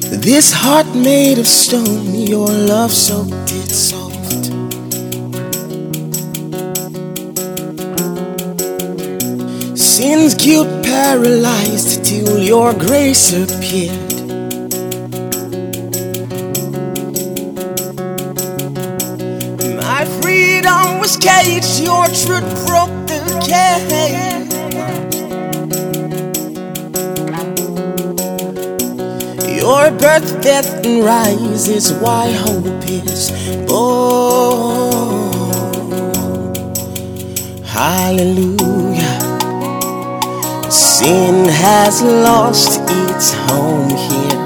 This 0.00 0.52
heart 0.52 0.86
made 0.94 1.38
of 1.38 1.46
stone, 1.46 2.14
your 2.14 2.48
love 2.48 2.92
soaked 2.92 3.32
it 3.32 3.70
soft. 3.70 4.46
Sin's 9.78 10.34
guilt 10.34 10.68
paralyzed 10.84 12.04
till 12.04 12.38
your 12.42 12.74
grace 12.74 13.32
appeared. 13.32 14.12
My 19.76 20.04
freedom 20.20 21.00
was 21.00 21.16
caged, 21.16 21.80
your 21.80 22.06
truth 22.06 22.66
broke 22.66 22.94
the 23.06 23.20
cage. 23.48 24.45
Your 29.86 29.98
birth, 29.98 30.42
death, 30.42 30.84
and 30.84 31.04
rise 31.04 31.68
is 31.68 31.92
why 31.92 32.32
hope 32.32 32.66
is 32.90 33.30
born. 33.68 35.32
Hallelujah. 37.62 39.20
Sin 40.68 41.48
has 41.48 42.02
lost 42.02 42.80
its 42.82 43.32
home 43.46 43.90
here, 43.90 44.40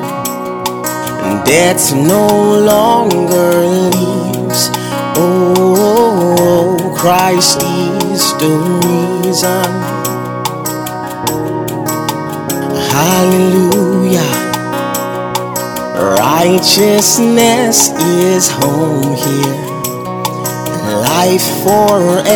and 1.24 1.42
death 1.46 1.94
no 1.94 2.26
longer 2.60 3.64
lives. 3.96 4.68
Oh, 5.16 6.76
Christ 6.98 7.62
is 8.12 8.34
the 8.36 8.52
reason. 9.24 9.70
Hallelujah. 12.92 13.59
Righteousness 16.42 17.90
is 17.90 18.48
home 18.48 19.14
here, 19.14 19.60
life 21.04 21.46
forevermore. 21.62 22.30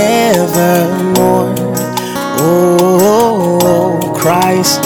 Oh, 2.36 4.12
Christ 4.14 4.80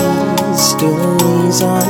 is 0.55 0.77
the 0.77 0.91
reason. 1.19 1.87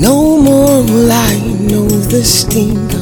No 0.00 0.16
more 0.40 0.82
will 0.82 1.12
I 1.12 1.36
know 1.60 1.88
the 1.88 2.24
sting 2.24 3.01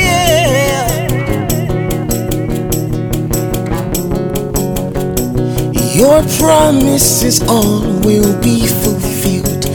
Your 5.95 6.21
promises 6.37 7.41
all 7.41 7.81
will 8.05 8.39
be 8.41 8.67
fulfilled. 8.67 9.65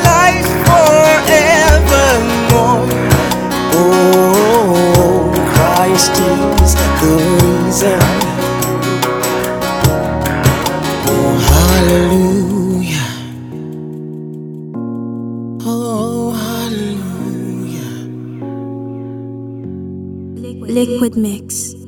Life 0.04 0.52
forevermore. 0.68 2.04
Oh, 3.80 5.32
Christ 5.54 6.12
is 6.12 6.76
the 6.76 6.88
reason. 7.00 8.02
Oh, 11.08 11.32
hallelujah. 11.48 13.08
Oh, 15.64 16.36
hallelujah. 16.36 17.92
Lyquidmix. 20.76 21.79